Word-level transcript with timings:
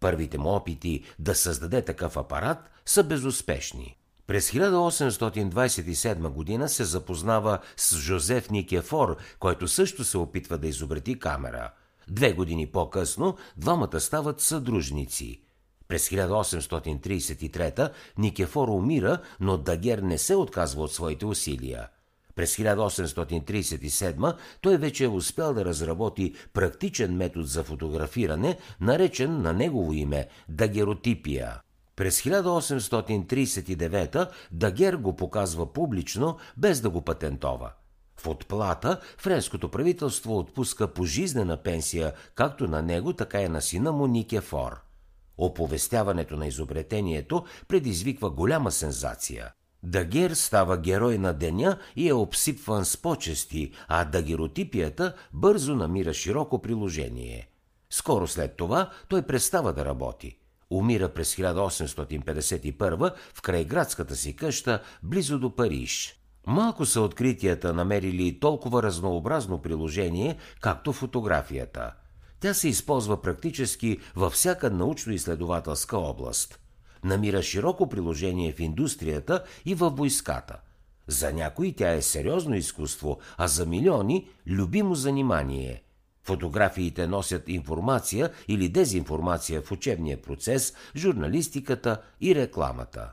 Първите 0.00 0.38
му 0.38 0.48
опити 0.48 1.04
да 1.18 1.34
създаде 1.34 1.82
такъв 1.82 2.16
апарат 2.16 2.70
са 2.86 3.04
безуспешни. 3.04 3.96
През 4.26 4.50
1827 4.50 6.28
година 6.28 6.68
се 6.68 6.84
запознава 6.84 7.58
с 7.76 7.96
Жозеф 7.96 8.50
Никефор, 8.50 9.16
който 9.38 9.68
също 9.68 10.04
се 10.04 10.18
опитва 10.18 10.58
да 10.58 10.68
изобрети 10.68 11.18
камера. 11.18 11.70
Две 12.08 12.32
години 12.32 12.66
по-късно 12.66 13.36
двамата 13.56 14.00
стават 14.00 14.40
съдружници– 14.40 15.40
през 15.92 16.08
1833 16.08 17.90
Никефор 18.18 18.68
умира, 18.68 19.18
но 19.40 19.58
Дагер 19.58 19.98
не 19.98 20.18
се 20.18 20.34
отказва 20.34 20.82
от 20.82 20.92
своите 20.92 21.26
усилия. 21.26 21.88
През 22.34 22.56
1837 22.56 24.36
той 24.60 24.76
вече 24.76 25.04
е 25.04 25.08
успял 25.08 25.54
да 25.54 25.64
разработи 25.64 26.34
практичен 26.52 27.16
метод 27.16 27.46
за 27.46 27.64
фотографиране, 27.64 28.58
наречен 28.80 29.42
на 29.42 29.52
негово 29.52 29.92
име 29.92 30.26
дагеротипия. 30.48 31.60
През 32.02 32.22
1839 32.22 34.28
Дагер 34.52 34.94
го 34.94 35.16
показва 35.16 35.72
публично, 35.72 36.36
без 36.56 36.80
да 36.80 36.90
го 36.90 37.02
патентова. 37.02 37.72
В 38.16 38.26
отплата 38.26 39.00
френското 39.18 39.68
правителство 39.68 40.38
отпуска 40.38 40.88
пожизнена 40.88 41.56
пенсия 41.56 42.12
както 42.34 42.66
на 42.66 42.82
него, 42.82 43.12
така 43.12 43.42
и 43.42 43.48
на 43.48 43.62
сина 43.62 43.92
му 43.92 44.06
Никефор– 44.06 44.80
Оповестяването 45.38 46.36
на 46.36 46.46
изобретението 46.46 47.44
предизвиква 47.68 48.30
голяма 48.30 48.72
сензация. 48.72 49.52
Дагер 49.82 50.30
става 50.30 50.78
герой 50.78 51.18
на 51.18 51.32
деня 51.32 51.78
и 51.96 52.08
е 52.08 52.12
обсипван 52.12 52.84
с 52.84 52.96
почести, 52.96 53.72
а 53.88 54.04
дагеротипията 54.04 55.14
бързо 55.32 55.76
намира 55.76 56.14
широко 56.14 56.62
приложение. 56.62 57.48
Скоро 57.90 58.28
след 58.28 58.56
това 58.56 58.90
той 59.08 59.22
престава 59.22 59.72
да 59.72 59.84
работи. 59.84 60.38
Умира 60.72 61.08
през 61.08 61.34
1851 61.36 63.12
в 63.34 63.42
крайградската 63.42 64.16
си 64.16 64.36
къща, 64.36 64.82
близо 65.02 65.38
до 65.38 65.56
Париж. 65.56 66.14
Малко 66.46 66.86
са 66.86 67.00
откритията 67.00 67.74
намерили 67.74 68.40
толкова 68.40 68.82
разнообразно 68.82 69.62
приложение, 69.62 70.36
както 70.60 70.92
фотографията– 70.92 71.92
тя 72.42 72.54
се 72.54 72.68
използва 72.68 73.22
практически 73.22 73.98
във 74.16 74.32
всяка 74.32 74.70
научно-изследователска 74.70 75.96
област. 75.96 76.58
Намира 77.04 77.42
широко 77.42 77.88
приложение 77.88 78.52
в 78.52 78.60
индустрията 78.60 79.44
и 79.64 79.74
в 79.74 79.90
войската. 79.90 80.60
За 81.06 81.32
някои 81.32 81.72
тя 81.72 81.92
е 81.92 82.02
сериозно 82.02 82.54
изкуство, 82.54 83.18
а 83.36 83.48
за 83.48 83.66
милиони– 83.66 84.28
любимо 84.46 84.94
занимание. 84.94 85.82
Фотографиите 86.24 87.06
носят 87.06 87.48
информация 87.48 88.30
или 88.48 88.68
дезинформация 88.68 89.62
в 89.62 89.72
учебния 89.72 90.22
процес, 90.22 90.74
журналистиката 90.96 92.02
и 92.20 92.34
рекламата. 92.34 93.12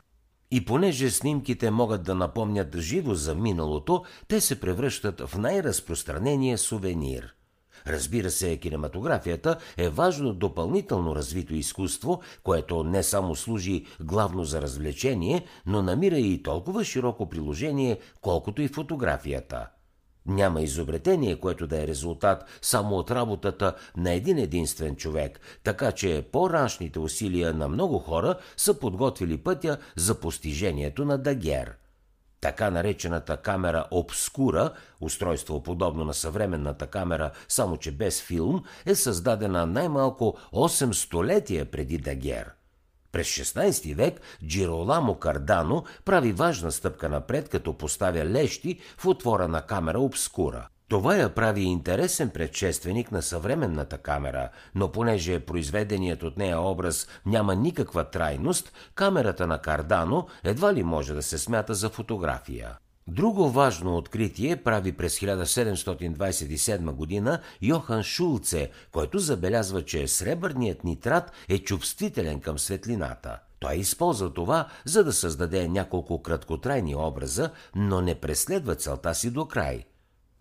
И 0.50 0.64
понеже 0.64 1.10
снимките 1.10 1.70
могат 1.70 2.02
да 2.02 2.14
напомнят 2.14 2.78
живо 2.78 3.14
за 3.14 3.34
миналото, 3.34 4.04
те 4.28 4.40
се 4.40 4.60
превръщат 4.60 5.20
в 5.20 5.38
най-разпространения 5.38 6.58
сувенир– 6.58 7.34
Разбира 7.86 8.30
се, 8.30 8.56
кинематографията 8.56 9.56
е 9.76 9.88
важно 9.88 10.34
допълнително 10.34 11.16
развито 11.16 11.54
изкуство, 11.54 12.20
което 12.42 12.84
не 12.84 13.02
само 13.02 13.34
служи 13.36 13.86
главно 14.00 14.44
за 14.44 14.62
развлечение, 14.62 15.44
но 15.66 15.82
намира 15.82 16.18
и 16.18 16.42
толкова 16.42 16.84
широко 16.84 17.28
приложение, 17.28 17.98
колкото 18.20 18.62
и 18.62 18.68
фотографията. 18.68 19.68
Няма 20.30 20.62
изобретение, 20.62 21.40
което 21.40 21.66
да 21.66 21.82
е 21.82 21.86
резултат 21.86 22.44
само 22.62 22.96
от 22.96 23.10
работата 23.10 23.74
на 23.96 24.12
един 24.12 24.38
единствен 24.38 24.96
човек, 24.96 25.40
така 25.64 25.92
че 25.92 26.26
по-раншните 26.32 26.98
усилия 26.98 27.54
на 27.54 27.68
много 27.68 27.98
хора 27.98 28.34
са 28.56 28.78
подготвили 28.78 29.38
пътя 29.38 29.78
за 29.96 30.20
постижението 30.20 31.04
на 31.04 31.18
Дагер– 31.18 31.76
така 32.40 32.70
наречената 32.70 33.36
камера 33.36 33.84
обскура, 33.90 34.70
устройство 35.00 35.62
подобно 35.62 36.04
на 36.04 36.14
съвременната 36.14 36.86
камера, 36.86 37.30
само 37.48 37.76
че 37.76 37.92
без 37.92 38.22
филм, 38.22 38.64
е 38.86 38.94
създадена 38.94 39.66
най-малко 39.66 40.36
8 40.52 40.92
столетия 40.92 41.64
преди 41.64 41.98
Дагер. 41.98 42.50
През 43.12 43.26
16 43.26 43.94
век 43.94 44.20
Джироламо 44.46 45.14
Кардано 45.14 45.84
прави 46.04 46.32
важна 46.32 46.72
стъпка 46.72 47.08
напред, 47.08 47.48
като 47.48 47.78
поставя 47.78 48.24
лещи 48.24 48.80
в 48.98 49.06
отвора 49.06 49.48
на 49.48 49.62
камера 49.62 50.00
обскура– 50.00 50.68
това 50.90 51.16
я 51.16 51.34
прави 51.34 51.60
интересен 51.60 52.30
предшественик 52.30 53.12
на 53.12 53.22
съвременната 53.22 53.98
камера, 53.98 54.48
но 54.74 54.92
понеже 54.92 55.40
произведеният 55.40 56.22
от 56.22 56.36
нея 56.36 56.60
образ 56.60 57.08
няма 57.26 57.54
никаква 57.54 58.04
трайност, 58.04 58.72
камерата 58.94 59.46
на 59.46 59.58
Кардано 59.58 60.26
едва 60.44 60.74
ли 60.74 60.82
може 60.82 61.14
да 61.14 61.22
се 61.22 61.38
смята 61.38 61.74
за 61.74 61.88
фотография. 61.88 62.78
Друго 63.08 63.50
важно 63.50 63.96
откритие 63.96 64.56
прави 64.56 64.92
през 64.92 65.20
1727 65.20 66.90
година 66.90 67.40
Йохан 67.62 68.02
Шулце, 68.02 68.70
който 68.92 69.18
забелязва, 69.18 69.84
че 69.84 70.08
сребърният 70.08 70.84
нитрат 70.84 71.32
е 71.48 71.58
чувствителен 71.58 72.40
към 72.40 72.58
светлината. 72.58 73.38
Той 73.58 73.74
използва 73.74 74.34
това, 74.34 74.68
за 74.84 75.04
да 75.04 75.12
създаде 75.12 75.68
няколко 75.68 76.22
краткотрайни 76.22 76.94
образа, 76.94 77.50
но 77.74 78.00
не 78.00 78.14
преследва 78.14 78.74
целта 78.74 79.14
си 79.14 79.30
до 79.30 79.48
край– 79.48 79.84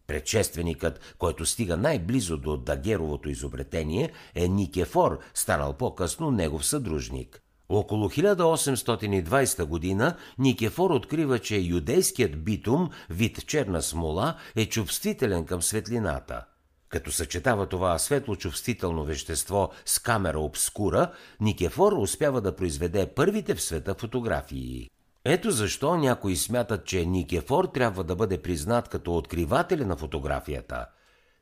Предшественикът, 0.09 1.15
който 1.17 1.45
стига 1.45 1.77
най-близо 1.77 2.37
до 2.37 2.57
Дагеровото 2.57 3.29
изобретение, 3.29 4.11
е 4.35 4.47
Никефор, 4.47 5.19
станал 5.33 5.73
по-късно 5.73 6.31
негов 6.31 6.65
съдружник. 6.65 7.41
Около 7.69 8.09
1820 8.09 9.63
година 9.63 10.15
Никефор 10.39 10.91
открива, 10.91 11.39
че 11.39 11.57
юдейският 11.57 12.43
битум, 12.43 12.89
вид 13.09 13.47
черна 13.47 13.81
смола, 13.81 14.35
е 14.55 14.65
чувствителен 14.65 15.45
към 15.45 15.61
светлината. 15.61 16.45
Като 16.89 17.11
съчетава 17.11 17.65
това 17.65 17.99
светло-чувствително 17.99 19.03
вещество 19.03 19.69
с 19.85 19.99
камера 19.99 20.39
обскура, 20.39 21.11
Никефор 21.39 21.93
успява 21.93 22.41
да 22.41 22.55
произведе 22.55 23.07
първите 23.15 23.55
в 23.55 23.61
света 23.61 23.93
фотографии. 23.93 24.89
Ето 25.25 25.51
защо 25.51 25.97
някои 25.97 26.35
смятат, 26.35 26.85
че 26.85 27.05
Никефор 27.05 27.65
трябва 27.65 28.03
да 28.03 28.15
бъде 28.15 28.41
признат 28.41 28.89
като 28.89 29.17
откривателя 29.17 29.85
на 29.85 29.95
фотографията. 29.95 30.85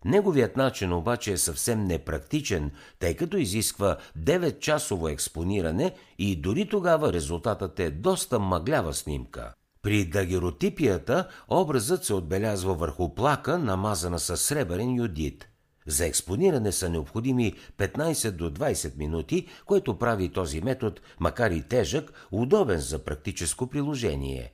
Неговият 0.05 0.57
начин 0.57 0.93
обаче 0.93 1.31
е 1.31 1.37
съвсем 1.37 1.83
непрактичен, 1.83 2.71
тъй 2.99 3.15
като 3.15 3.37
изисква 3.37 3.97
9-часово 4.19 5.11
експониране 5.11 5.93
и 6.19 6.35
дори 6.35 6.69
тогава 6.69 7.13
резултатът 7.13 7.79
е 7.79 7.91
доста 7.91 8.39
мъглява 8.39 8.93
снимка. 8.93 9.53
При 9.81 10.05
дагеротипията 10.05 11.27
образът 11.49 12.05
се 12.05 12.13
отбелязва 12.13 12.73
върху 12.73 13.15
плака, 13.15 13.57
намазана 13.57 14.19
с 14.19 14.37
сребърен 14.37 14.95
юдит– 14.95 15.47
за 15.87 16.05
експониране 16.05 16.71
са 16.71 16.89
необходими 16.89 17.53
15 17.77 18.31
до 18.31 18.51
20 18.51 18.97
минути, 18.97 19.47
което 19.65 19.99
прави 19.99 20.29
този 20.29 20.61
метод, 20.61 21.01
макар 21.19 21.51
и 21.51 21.61
тежък, 21.61 22.27
удобен 22.31 22.79
за 22.79 22.99
практическо 22.99 23.67
приложение. 23.67 24.53